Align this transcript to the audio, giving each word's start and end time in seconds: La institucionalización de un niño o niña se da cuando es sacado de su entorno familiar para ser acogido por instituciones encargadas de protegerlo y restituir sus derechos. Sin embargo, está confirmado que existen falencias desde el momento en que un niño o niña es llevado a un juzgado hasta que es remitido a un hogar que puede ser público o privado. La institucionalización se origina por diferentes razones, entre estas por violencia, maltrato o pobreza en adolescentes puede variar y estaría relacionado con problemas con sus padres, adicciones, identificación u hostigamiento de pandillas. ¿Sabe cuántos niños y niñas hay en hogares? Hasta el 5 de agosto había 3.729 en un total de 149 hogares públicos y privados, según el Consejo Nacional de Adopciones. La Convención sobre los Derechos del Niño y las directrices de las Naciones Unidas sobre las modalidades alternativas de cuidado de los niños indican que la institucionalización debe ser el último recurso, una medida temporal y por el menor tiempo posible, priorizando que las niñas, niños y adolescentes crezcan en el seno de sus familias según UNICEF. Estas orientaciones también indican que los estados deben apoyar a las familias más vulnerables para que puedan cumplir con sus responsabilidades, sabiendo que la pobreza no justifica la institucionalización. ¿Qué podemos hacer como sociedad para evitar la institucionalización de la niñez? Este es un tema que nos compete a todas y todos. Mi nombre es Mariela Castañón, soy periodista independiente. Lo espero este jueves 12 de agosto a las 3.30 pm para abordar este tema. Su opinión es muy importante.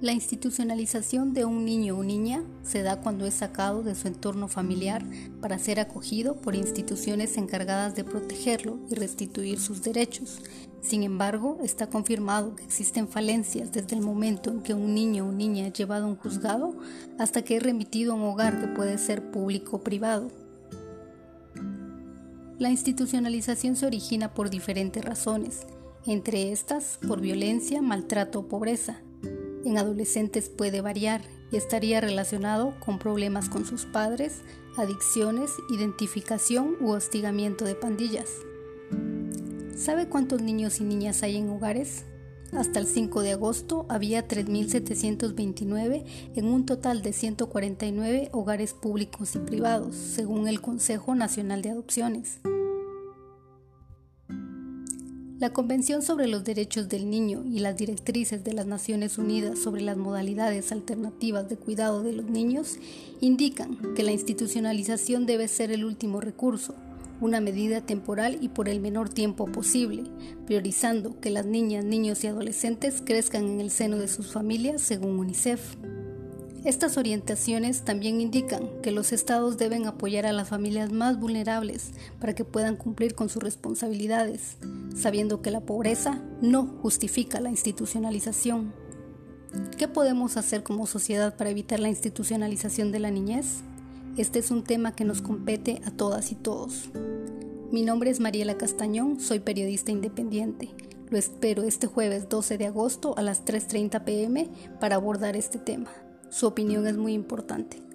La 0.00 0.12
institucionalización 0.12 1.34
de 1.34 1.44
un 1.44 1.64
niño 1.64 1.98
o 1.98 2.04
niña 2.04 2.44
se 2.62 2.84
da 2.84 3.00
cuando 3.00 3.26
es 3.26 3.34
sacado 3.34 3.82
de 3.82 3.96
su 3.96 4.06
entorno 4.06 4.46
familiar 4.46 5.04
para 5.40 5.58
ser 5.58 5.80
acogido 5.80 6.36
por 6.36 6.54
instituciones 6.54 7.36
encargadas 7.36 7.96
de 7.96 8.04
protegerlo 8.04 8.78
y 8.88 8.94
restituir 8.94 9.58
sus 9.58 9.82
derechos. 9.82 10.40
Sin 10.82 11.02
embargo, 11.02 11.58
está 11.64 11.88
confirmado 11.88 12.54
que 12.54 12.62
existen 12.62 13.08
falencias 13.08 13.72
desde 13.72 13.96
el 13.96 14.02
momento 14.02 14.52
en 14.52 14.62
que 14.62 14.72
un 14.72 14.94
niño 14.94 15.26
o 15.26 15.32
niña 15.32 15.66
es 15.66 15.72
llevado 15.72 16.04
a 16.04 16.10
un 16.10 16.16
juzgado 16.16 16.76
hasta 17.18 17.42
que 17.42 17.56
es 17.56 17.62
remitido 17.64 18.12
a 18.12 18.16
un 18.16 18.22
hogar 18.22 18.60
que 18.60 18.68
puede 18.68 18.98
ser 18.98 19.32
público 19.32 19.78
o 19.78 19.80
privado. 19.80 20.30
La 22.60 22.70
institucionalización 22.70 23.74
se 23.74 23.86
origina 23.86 24.32
por 24.32 24.48
diferentes 24.48 25.04
razones, 25.04 25.66
entre 26.06 26.52
estas 26.52 27.00
por 27.08 27.20
violencia, 27.20 27.82
maltrato 27.82 28.38
o 28.38 28.46
pobreza 28.46 29.02
en 29.64 29.78
adolescentes 29.78 30.48
puede 30.48 30.80
variar 30.80 31.22
y 31.50 31.56
estaría 31.56 32.00
relacionado 32.00 32.74
con 32.80 32.98
problemas 32.98 33.48
con 33.48 33.64
sus 33.64 33.86
padres, 33.86 34.42
adicciones, 34.76 35.50
identificación 35.70 36.76
u 36.80 36.90
hostigamiento 36.90 37.64
de 37.64 37.74
pandillas. 37.74 38.28
¿Sabe 39.76 40.08
cuántos 40.08 40.42
niños 40.42 40.80
y 40.80 40.84
niñas 40.84 41.22
hay 41.22 41.36
en 41.36 41.50
hogares? 41.50 42.04
Hasta 42.52 42.80
el 42.80 42.86
5 42.86 43.22
de 43.22 43.32
agosto 43.32 43.86
había 43.88 44.26
3.729 44.26 46.04
en 46.34 46.46
un 46.46 46.64
total 46.64 47.02
de 47.02 47.12
149 47.12 48.30
hogares 48.32 48.72
públicos 48.72 49.34
y 49.34 49.38
privados, 49.38 49.94
según 49.94 50.48
el 50.48 50.60
Consejo 50.60 51.14
Nacional 51.14 51.62
de 51.62 51.70
Adopciones. 51.70 52.40
La 55.38 55.50
Convención 55.50 56.02
sobre 56.02 56.26
los 56.26 56.42
Derechos 56.42 56.88
del 56.88 57.08
Niño 57.08 57.44
y 57.44 57.60
las 57.60 57.76
directrices 57.76 58.42
de 58.42 58.54
las 58.54 58.66
Naciones 58.66 59.18
Unidas 59.18 59.60
sobre 59.60 59.82
las 59.82 59.96
modalidades 59.96 60.72
alternativas 60.72 61.48
de 61.48 61.56
cuidado 61.56 62.02
de 62.02 62.12
los 62.12 62.24
niños 62.24 62.76
indican 63.20 63.78
que 63.94 64.02
la 64.02 64.10
institucionalización 64.10 65.26
debe 65.26 65.46
ser 65.46 65.70
el 65.70 65.84
último 65.84 66.20
recurso, 66.20 66.74
una 67.20 67.40
medida 67.40 67.80
temporal 67.80 68.38
y 68.40 68.48
por 68.48 68.68
el 68.68 68.80
menor 68.80 69.10
tiempo 69.10 69.46
posible, 69.46 70.10
priorizando 70.44 71.20
que 71.20 71.30
las 71.30 71.46
niñas, 71.46 71.84
niños 71.84 72.24
y 72.24 72.26
adolescentes 72.26 73.00
crezcan 73.06 73.46
en 73.46 73.60
el 73.60 73.70
seno 73.70 73.96
de 73.96 74.08
sus 74.08 74.32
familias 74.32 74.82
según 74.82 75.20
UNICEF. 75.20 75.76
Estas 76.64 76.96
orientaciones 76.96 77.82
también 77.82 78.20
indican 78.20 78.68
que 78.82 78.90
los 78.90 79.12
estados 79.12 79.58
deben 79.58 79.86
apoyar 79.86 80.26
a 80.26 80.32
las 80.32 80.48
familias 80.48 80.90
más 80.90 81.18
vulnerables 81.18 81.92
para 82.20 82.34
que 82.34 82.44
puedan 82.44 82.76
cumplir 82.76 83.14
con 83.14 83.28
sus 83.28 83.42
responsabilidades, 83.42 84.56
sabiendo 84.96 85.40
que 85.40 85.52
la 85.52 85.60
pobreza 85.60 86.20
no 86.42 86.66
justifica 86.82 87.40
la 87.40 87.50
institucionalización. 87.50 88.72
¿Qué 89.78 89.86
podemos 89.86 90.36
hacer 90.36 90.64
como 90.64 90.86
sociedad 90.86 91.36
para 91.36 91.50
evitar 91.50 91.78
la 91.78 91.88
institucionalización 91.88 92.90
de 92.90 92.98
la 92.98 93.12
niñez? 93.12 93.62
Este 94.16 94.40
es 94.40 94.50
un 94.50 94.64
tema 94.64 94.96
que 94.96 95.04
nos 95.04 95.22
compete 95.22 95.80
a 95.86 95.92
todas 95.92 96.32
y 96.32 96.34
todos. 96.34 96.90
Mi 97.70 97.82
nombre 97.82 98.10
es 98.10 98.18
Mariela 98.18 98.58
Castañón, 98.58 99.20
soy 99.20 99.38
periodista 99.38 99.92
independiente. 99.92 100.70
Lo 101.08 101.18
espero 101.18 101.62
este 101.62 101.86
jueves 101.86 102.28
12 102.28 102.58
de 102.58 102.66
agosto 102.66 103.16
a 103.16 103.22
las 103.22 103.44
3.30 103.44 104.04
pm 104.04 104.48
para 104.80 104.96
abordar 104.96 105.36
este 105.36 105.58
tema. 105.58 105.90
Su 106.30 106.46
opinión 106.46 106.86
es 106.86 106.96
muy 106.96 107.12
importante. 107.12 107.87